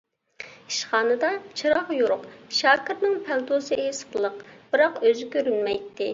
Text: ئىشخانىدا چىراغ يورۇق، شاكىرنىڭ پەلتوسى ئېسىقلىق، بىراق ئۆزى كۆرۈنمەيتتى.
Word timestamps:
ئىشخانىدا 0.71 1.29
چىراغ 1.61 1.91
يورۇق، 1.97 2.25
شاكىرنىڭ 2.61 3.15
پەلتوسى 3.29 3.81
ئېسىقلىق، 3.85 4.43
بىراق 4.75 5.01
ئۆزى 5.05 5.31
كۆرۈنمەيتتى. 5.39 6.09